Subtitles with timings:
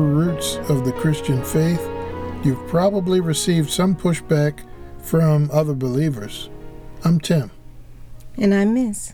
[0.00, 1.86] Hebrew roots of the Christian faith,
[2.42, 4.60] you've probably received some pushback
[5.02, 6.48] from other believers.
[7.04, 7.50] I'm Tim.
[8.38, 9.12] And I'm Miss.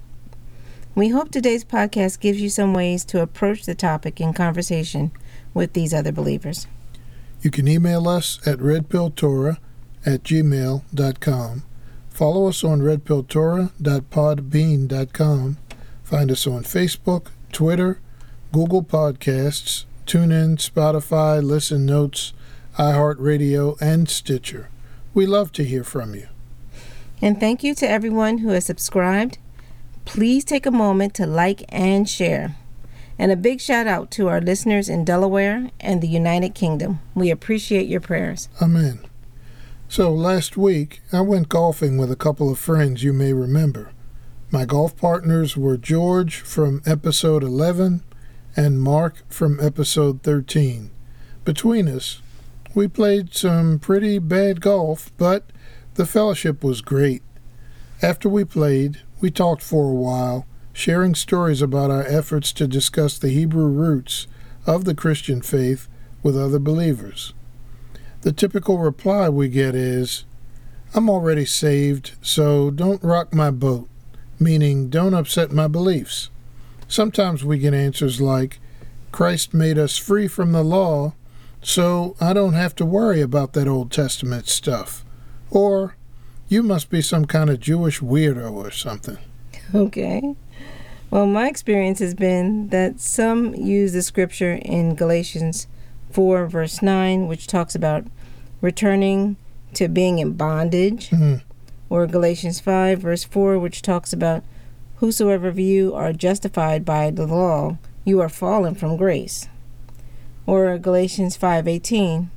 [0.95, 5.11] We hope today's podcast gives you some ways to approach the topic in conversation
[5.53, 6.69] with these other believers.
[7.43, 9.59] You can email us at redpilltorah
[10.05, 11.65] at gmail.com.
[12.11, 15.57] Follow us on redpilltorah.podbean.com.
[16.05, 17.99] Find us on Facebook, Twitter,
[18.53, 22.33] Google Podcasts, TuneIn, Spotify, Listen Notes,
[22.79, 24.71] iHeartRadio, and Stitcher.
[25.13, 26.29] We love to hear from you.
[27.21, 29.39] And thank you to everyone who has subscribed.
[30.05, 32.57] Please take a moment to like and share.
[33.19, 37.01] And a big shout out to our listeners in Delaware and the United Kingdom.
[37.15, 38.49] We appreciate your prayers.
[38.63, 39.01] Amen.
[39.89, 43.93] So last week, I went golfing with a couple of friends you may remember.
[44.51, 48.03] My golf partners were George from episode 11
[48.57, 50.91] and Mark from episode 13.
[51.45, 52.23] Between us,
[52.75, 55.45] we played some pretty bad golf, but
[55.95, 57.23] the fellowship was great.
[58.01, 63.19] After we played, we talked for a while, sharing stories about our efforts to discuss
[63.19, 64.27] the Hebrew roots
[64.67, 65.87] of the Christian faith
[66.23, 67.35] with other believers.
[68.23, 70.25] The typical reply we get is,
[70.95, 73.89] I'm already saved, so don't rock my boat,
[74.41, 76.31] meaning don't upset my beliefs.
[76.89, 78.59] Sometimes we get answers like,
[79.13, 81.15] Christ made us free from the law,
[81.63, 85.05] so I don't have to worry about that Old Testament stuff.
[85.51, 85.97] Or,
[86.49, 89.19] you must be some kind of Jewish weirdo or something.
[89.75, 90.35] Okay.
[91.11, 95.67] Well, my experience has been that some use the scripture in Galatians
[96.11, 98.05] 4, verse 9, which talks about
[98.61, 99.37] returning
[99.75, 101.43] to being in bondage, Mhm.
[101.91, 104.43] or Galatians 5, verse 4, which talks about
[104.97, 109.49] whosoever of you are justified by the law, you are fallen from grace.
[110.47, 112.31] Or Galatians 5:18,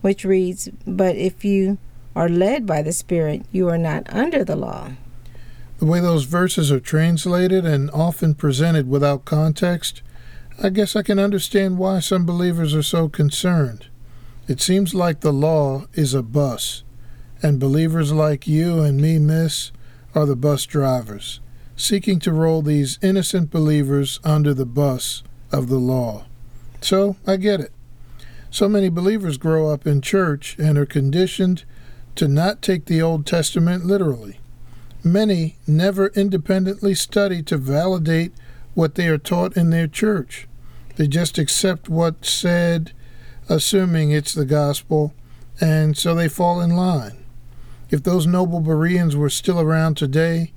[0.00, 1.78] which reads, "But if you
[2.14, 4.90] are led by the Spirit, you are not under the law."
[5.78, 10.02] The way those verses are translated and often presented without context,
[10.62, 13.86] I guess I can understand why some believers are so concerned.
[14.46, 16.82] It seems like the law is a bus,
[17.42, 19.72] and believers like you and me, miss,
[20.14, 21.40] are the bus drivers,
[21.80, 26.26] seeking to roll these innocent believers under the bus of the law.
[26.80, 27.72] So I get it.
[28.50, 31.64] So many believers grow up in church and are conditioned
[32.16, 34.40] to not take the Old Testament literally.
[35.02, 38.32] Many never independently study to validate
[38.74, 40.46] what they are taught in their church.
[40.96, 42.92] They just accept what's said,
[43.48, 45.14] assuming it's the gospel,
[45.60, 47.24] and so they fall in line.
[47.88, 50.52] If those noble Bereans were still around today,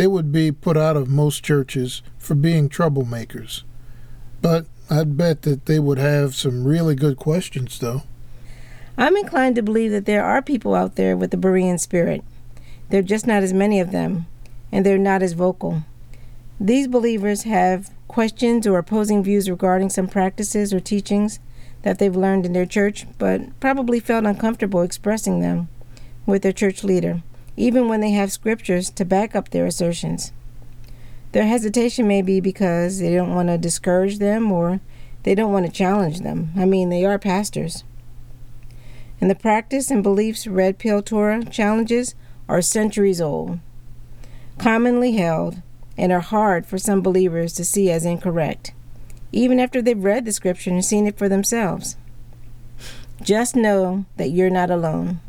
[0.00, 3.64] they would be put out of most churches for being troublemakers.
[4.40, 8.04] But I'd bet that they would have some really good questions, though.
[8.96, 12.24] I'm inclined to believe that there are people out there with the Berean spirit.
[12.88, 14.24] There are just not as many of them,
[14.72, 15.82] and they're not as vocal.
[16.58, 21.40] These believers have questions or opposing views regarding some practices or teachings
[21.82, 25.68] that they've learned in their church, but probably felt uncomfortable expressing them
[26.24, 27.22] with their church leader,
[27.56, 30.32] even when they have scriptures to back up their assertions.
[31.32, 34.80] Their hesitation may be because they don't want to discourage them or
[35.22, 36.50] they don't want to challenge them.
[36.56, 37.84] I mean, they are pastors.
[39.20, 42.14] And the practice and beliefs Red Pill Torah challenges
[42.48, 43.60] are centuries old,
[44.58, 45.62] commonly held,
[45.96, 48.72] and are hard for some believers to see as incorrect,
[49.30, 51.96] even after they've read the scripture and seen it for themselves.
[53.22, 55.20] Just know that you're not alone.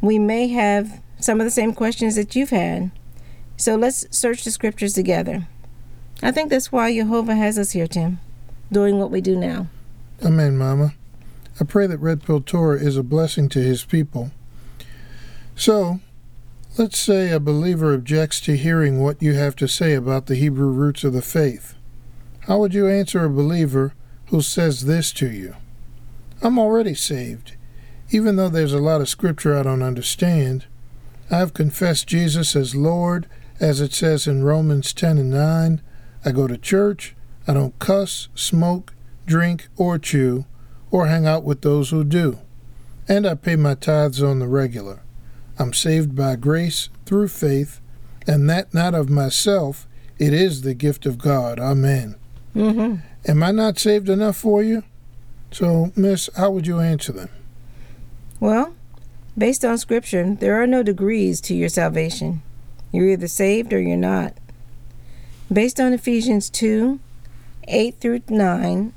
[0.00, 2.90] We may have some of the same questions that you've had,
[3.56, 5.48] so let's search the scriptures together.
[6.22, 8.20] I think that's why Jehovah has us here, Tim,
[8.70, 9.68] doing what we do now.
[10.22, 10.92] Amen, Mama.
[11.58, 14.32] I pray that Red Pill Torah is a blessing to his people.
[15.56, 16.00] So,
[16.76, 20.68] let's say a believer objects to hearing what you have to say about the Hebrew
[20.68, 21.74] roots of the faith.
[22.40, 23.94] How would you answer a believer
[24.26, 25.56] who says this to you?
[26.42, 27.54] I'm already saved.
[28.10, 30.66] Even though there's a lot of scripture I don't understand,
[31.30, 33.28] I've confessed Jesus as Lord,
[33.60, 35.82] as it says in Romans 10 and 9.
[36.24, 37.14] I go to church.
[37.46, 38.94] I don't cuss, smoke,
[39.26, 40.46] drink, or chew,
[40.90, 42.38] or hang out with those who do.
[43.08, 45.02] And I pay my tithes on the regular.
[45.58, 47.80] I'm saved by grace through faith,
[48.26, 49.86] and that not of myself,
[50.18, 51.60] it is the gift of God.
[51.60, 52.16] Amen.
[52.54, 52.96] Mm-hmm.
[53.26, 54.84] Am I not saved enough for you?
[55.50, 57.28] So, Miss, how would you answer them?
[58.40, 58.74] Well,
[59.36, 62.40] Based on Scripture, there are no degrees to your salvation.
[62.92, 64.34] You're either saved or you're not.
[65.52, 67.00] Based on Ephesians 2
[67.66, 68.92] 8 through 9,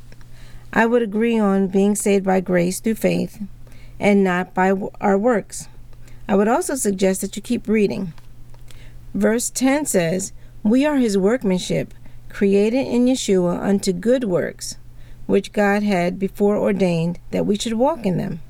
[0.73, 3.41] I would agree on being saved by grace through faith
[3.99, 5.69] and not by our works.
[6.27, 8.13] I would also suggest that you keep reading.
[9.15, 11.95] Verse 10 says, We are his workmanship,
[12.29, 14.77] created in Yeshua unto good works,
[15.25, 18.41] which God had before ordained that we should walk in them.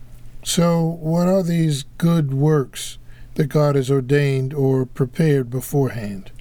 [0.48, 3.00] So, what are these good works
[3.36, 6.32] that God has ordained or prepared beforehand?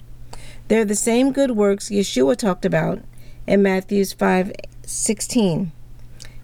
[0.69, 3.01] They're the same good works Yeshua talked about
[3.45, 5.73] in Matthew 5 16.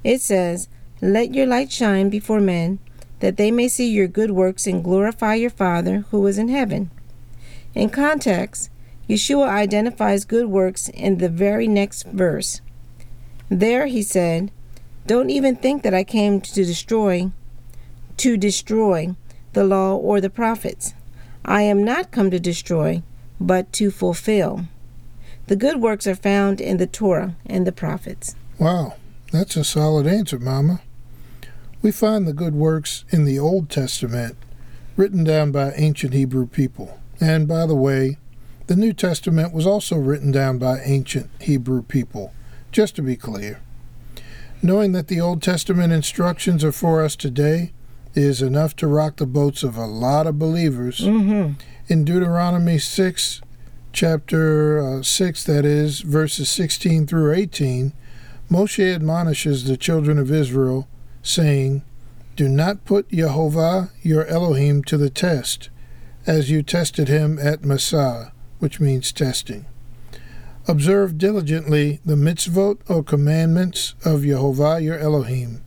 [0.03, 0.67] It says,
[1.01, 2.79] Let your light shine before men,
[3.21, 6.91] that they may see your good works and glorify your Father who is in heaven.
[7.73, 8.71] In context,
[9.07, 12.59] Yeshua identifies good works in the very next verse.
[13.47, 14.51] There he said,
[15.07, 17.31] Don't even think that I came to destroy
[18.17, 19.15] to destroy
[19.53, 20.93] the law or the prophets.
[21.45, 23.03] I am not come to destroy,
[23.39, 24.65] but to fulfill.
[25.47, 28.35] The good works are found in the Torah and the prophets.
[28.59, 28.95] Wow,
[29.31, 30.81] that's a solid answer, Mama.
[31.81, 34.37] We find the good works in the Old Testament
[34.95, 36.99] written down by ancient Hebrew people.
[37.19, 38.17] And by the way,
[38.67, 42.33] the New Testament was also written down by ancient Hebrew people,
[42.71, 43.59] just to be clear.
[44.61, 47.73] Knowing that the Old Testament instructions are for us today
[48.15, 50.99] is enough to rock the boats of a lot of believers.
[51.01, 51.53] Mm-hmm.
[51.87, 53.41] In Deuteronomy 6,
[53.91, 57.93] chapter uh, 6, that is, verses 16 through 18,
[58.49, 60.87] Moshe admonishes the children of Israel,
[61.21, 61.83] saying,
[62.35, 65.69] Do not put Jehovah your Elohim to the test,
[66.27, 69.65] as you tested him at Massah, which means testing.
[70.67, 75.62] Observe diligently the mitzvot or commandments of Jehovah your Elohim,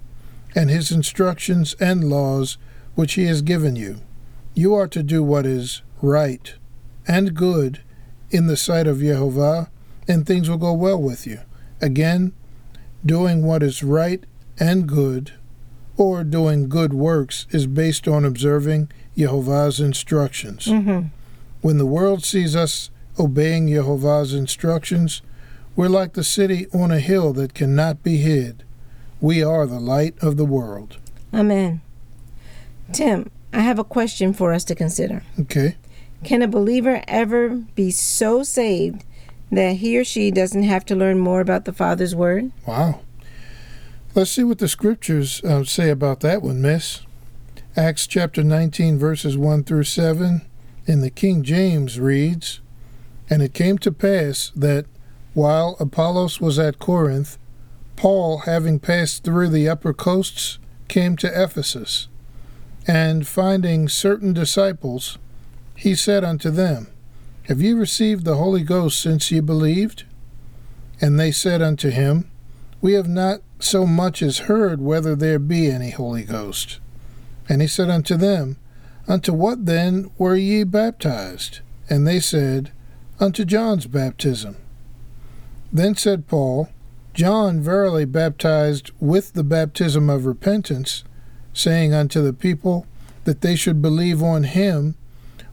[0.56, 2.56] and his instructions and laws
[2.94, 4.00] which he has given you.
[4.54, 6.54] You are to do what is right
[7.06, 7.82] and good
[8.30, 9.70] in the sight of Jehovah,
[10.08, 11.40] and things will go well with you.
[11.80, 12.32] Again,
[13.04, 14.24] doing what is right
[14.58, 15.34] and good,
[15.96, 20.66] or doing good works, is based on observing Jehovah's instructions.
[20.66, 21.08] Mm-hmm.
[21.60, 25.22] When the world sees us obeying Jehovah's instructions,
[25.74, 28.64] we're like the city on a hill that cannot be hid.
[29.20, 30.98] We are the light of the world.
[31.32, 31.80] Amen.
[32.92, 35.22] Tim, I have a question for us to consider.
[35.40, 35.76] Okay.
[36.24, 39.04] Can a believer ever be so saved
[39.50, 42.52] that he or she doesn't have to learn more about the Father's Word?
[42.66, 43.00] Wow.
[44.14, 47.02] Let's see what the scriptures uh, say about that one, miss.
[47.76, 50.42] Acts chapter 19, verses 1 through 7
[50.86, 52.60] in the King James reads
[53.28, 54.86] And it came to pass that
[55.34, 57.36] while Apollos was at Corinth,
[57.96, 60.58] Paul, having passed through the upper coasts,
[60.88, 62.08] came to Ephesus.
[62.86, 65.18] And finding certain disciples,
[65.74, 66.88] he said unto them,
[67.44, 70.04] Have ye received the Holy Ghost since ye believed?
[71.00, 72.30] And they said unto him,
[72.80, 76.78] We have not so much as heard whether there be any Holy Ghost.
[77.48, 78.56] And he said unto them,
[79.08, 81.60] Unto what then were ye baptized?
[81.88, 82.72] And they said,
[83.18, 84.56] Unto John's baptism.
[85.72, 86.68] Then said Paul,
[87.16, 91.02] John verily baptized with the baptism of repentance,
[91.54, 92.86] saying unto the people
[93.24, 94.96] that they should believe on him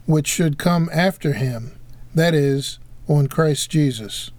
[0.04, 1.72] which should come after him,
[2.14, 2.78] that is,
[3.08, 4.30] on Christ Jesus.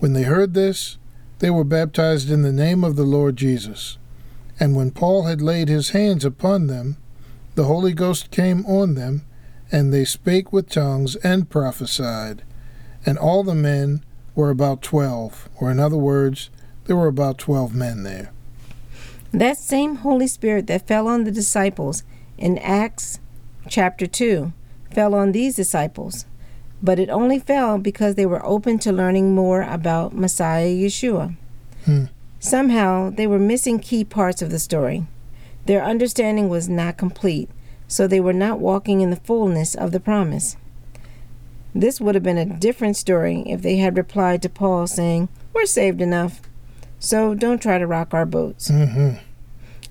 [0.00, 0.98] When they heard this,
[1.38, 3.96] they were baptized in the name of the Lord Jesus.
[4.58, 6.96] And when Paul had laid his hands upon them,
[7.54, 9.24] the Holy Ghost came on them,
[9.70, 12.42] and they spake with tongues and prophesied.
[13.06, 14.02] And all the men
[14.38, 16.48] were about twelve, or in other words,
[16.84, 18.30] there were about twelve men there.
[19.32, 22.04] That same Holy Spirit that fell on the disciples
[22.38, 23.18] in Acts
[23.68, 24.52] chapter 2
[24.94, 26.24] fell on these disciples,
[26.80, 31.36] but it only fell because they were open to learning more about Messiah Yeshua.
[31.84, 32.04] Hmm.
[32.38, 35.04] Somehow, they were missing key parts of the story.
[35.66, 37.50] Their understanding was not complete,
[37.88, 40.56] so they were not walking in the fullness of the promise.
[41.78, 45.64] This would have been a different story if they had replied to Paul saying, We're
[45.64, 46.42] saved enough,
[46.98, 48.68] so don't try to rock our boats.
[48.68, 49.24] Mm-hmm.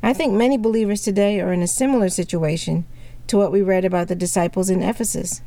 [0.04, 2.86] I think many believers today are in a similar situation
[3.28, 5.42] to what we read about the disciples in Ephesus.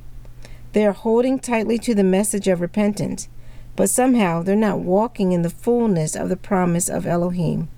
[0.72, 3.28] They are holding tightly to the message of repentance,
[3.76, 7.68] but somehow they're not walking in the fullness of the promise of Elohim.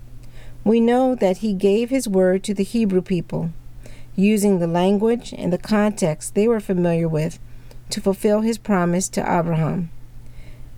[0.63, 3.49] We know that He gave His word to the Hebrew people,
[4.15, 7.39] using the language and the context they were familiar with
[7.93, 9.91] to fulfill His promise to Abraham.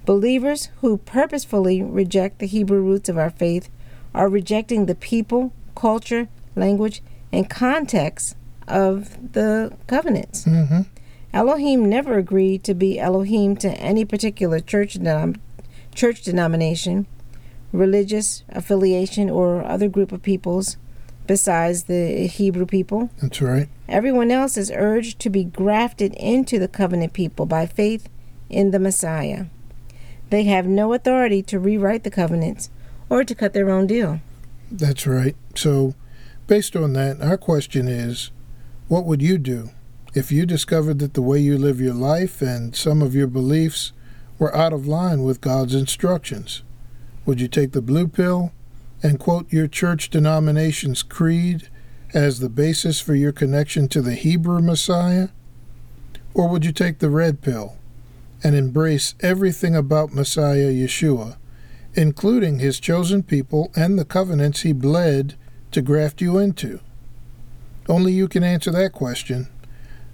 [0.06, 3.70] Believers who purposefully reject the Hebrew roots of our faith
[4.14, 8.36] are rejecting the people, culture, language, and context
[8.68, 10.44] of the covenants.
[10.44, 10.82] Mm-hmm.
[11.34, 15.40] Elohim never agreed to be Elohim to any particular church, denom-
[15.94, 17.08] church denomination,
[17.72, 20.76] religious affiliation, or other group of peoples
[21.28, 23.10] besides the Hebrew people.
[23.22, 23.68] That's right.
[23.88, 28.10] Everyone else is urged to be grafted into the covenant people by faith
[28.50, 29.46] in the Messiah.
[30.30, 32.70] They have no authority to rewrite the covenants
[33.10, 34.20] or to cut their own deal.
[34.72, 35.36] That's right.
[35.56, 35.94] So,
[36.48, 38.32] based on that, our question is
[38.88, 39.70] what would you do
[40.14, 43.92] if you discovered that the way you live your life and some of your beliefs
[44.40, 46.64] were out of line with God's instructions?
[47.26, 48.52] Would you take the blue pill
[49.04, 51.70] and quote your church denomination's creed
[52.14, 55.30] as the basis for your connection to the Hebrew Messiah?
[56.34, 57.78] Or would you take the red pill
[58.44, 61.38] and embrace everything about Messiah Yeshua,
[61.94, 65.36] including his chosen people and the covenants he bled
[65.72, 66.80] to graft you into?
[67.88, 69.48] Only you can answer that question,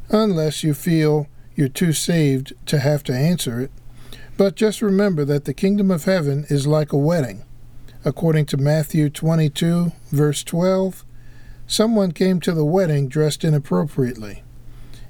[0.10, 3.72] unless you feel you're too saved to have to answer it.
[4.38, 7.44] But just remember that the kingdom of heaven is like a wedding.
[8.04, 11.06] According to Matthew 22, verse 12,
[11.68, 14.44] someone came to the wedding dressed inappropriately.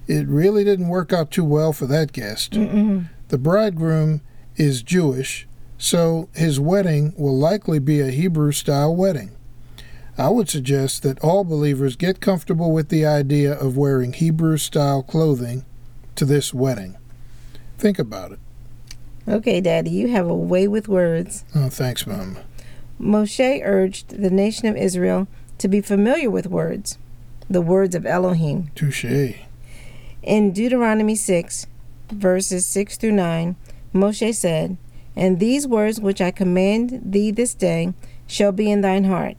[0.07, 2.51] It really didn't work out too well for that guest.
[2.51, 3.07] Mm-mm.
[3.29, 4.21] The bridegroom
[4.57, 9.31] is Jewish, so his wedding will likely be a Hebrew style wedding.
[10.17, 15.01] I would suggest that all believers get comfortable with the idea of wearing Hebrew style
[15.01, 15.63] clothing
[16.15, 16.98] to this wedding.
[17.77, 18.39] Think about it.
[19.27, 21.45] Okay, Daddy, you have a way with words.
[21.55, 22.38] Oh, thanks, Mom.
[23.01, 25.27] Moshe urged the nation of Israel
[25.58, 27.00] to be familiar with words,
[27.50, 28.70] the words of Elohim.
[28.75, 29.34] Touche.
[30.22, 31.65] In Deuteronomy 6,
[32.12, 33.55] verses 6 through 9,
[33.91, 34.77] Moshe said,
[35.15, 37.93] And these words which I command thee this day
[38.27, 39.36] shall be in thine heart,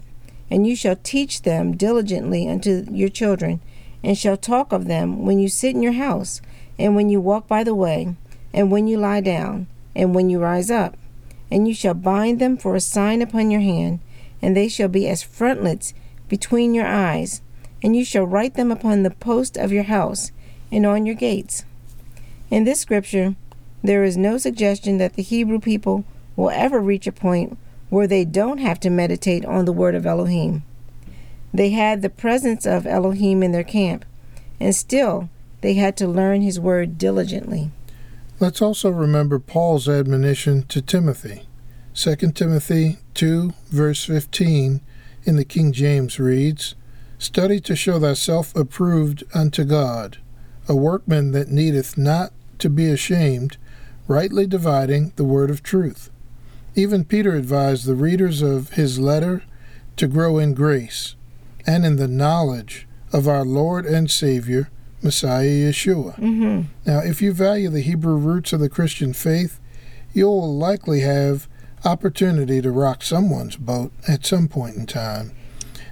[0.50, 3.60] and you shall teach them diligently unto your children,
[4.02, 6.42] and shall talk of them when you sit in your house,
[6.80, 8.16] and when you walk by the way,
[8.52, 10.96] and when you lie down, and when you rise up.
[11.52, 14.00] And you shall bind them for a sign upon your hand,
[14.40, 15.92] and they shall be as frontlets
[16.26, 17.42] between your eyes,
[17.82, 20.32] and you shall write them upon the post of your house
[20.70, 21.66] and on your gates.
[22.50, 23.36] In this scripture,
[23.84, 26.06] there is no suggestion that the Hebrew people
[26.36, 27.58] will ever reach a point
[27.90, 30.62] where they don't have to meditate on the word of Elohim.
[31.52, 34.06] They had the presence of Elohim in their camp,
[34.58, 35.28] and still
[35.60, 37.70] they had to learn his word diligently.
[38.42, 41.44] Let's also remember Paul's admonition to Timothy.
[41.94, 44.80] 2 Timothy 2, verse 15
[45.22, 46.74] in the King James reads,
[47.18, 50.18] Study to show thyself approved unto God,
[50.68, 53.58] a workman that needeth not to be ashamed,
[54.08, 56.10] rightly dividing the word of truth.
[56.74, 59.44] Even Peter advised the readers of his letter
[59.94, 61.14] to grow in grace
[61.64, 64.68] and in the knowledge of our Lord and Savior,
[65.02, 66.14] Messiah Yeshua.
[66.16, 66.62] Mm-hmm.
[66.86, 69.60] Now, if you value the Hebrew roots of the Christian faith,
[70.12, 71.48] you'll likely have
[71.84, 75.32] opportunity to rock someone's boat at some point in time.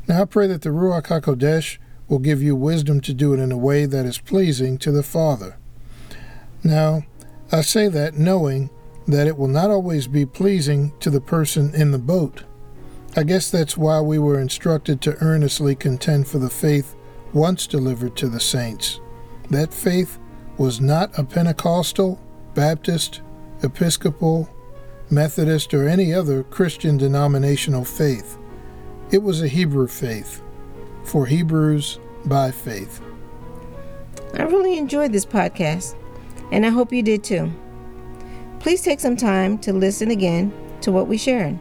[0.06, 3.52] Now, I pray that the Ruach HaKodesh will give you wisdom to do it in
[3.52, 5.56] a way that is pleasing to the Father.
[6.62, 7.04] Now,
[7.52, 8.70] I say that knowing
[9.06, 12.44] that it will not always be pleasing to the person in the boat.
[13.16, 16.94] I guess that's why we were instructed to earnestly contend for the faith
[17.32, 19.00] once delivered to the saints.
[19.50, 20.18] That faith
[20.58, 22.20] was not a Pentecostal,
[22.54, 23.22] Baptist,
[23.62, 24.48] Episcopal,
[25.10, 28.38] Methodist, or any other Christian denominational faith.
[29.10, 30.42] It was a Hebrew faith,
[31.04, 33.00] for Hebrews by faith.
[34.34, 35.96] I really enjoyed this podcast,
[36.52, 37.50] and I hope you did too.
[38.60, 41.58] Please take some time to listen again to what we shared.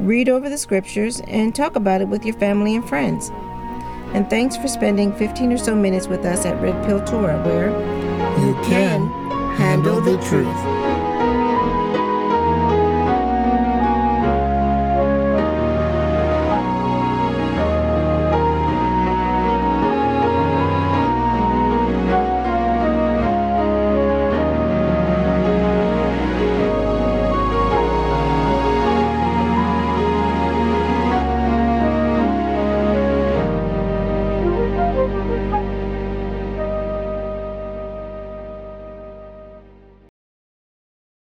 [0.00, 3.30] Read over the scriptures and talk about it with your family and friends.
[4.14, 7.70] And thanks for spending 15 or so minutes with us at Red Pill Torah, where
[8.40, 9.08] You can
[9.56, 10.77] handle the truth.